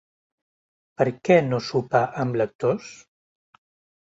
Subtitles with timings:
[1.01, 2.91] Per què no sopar amb lectors?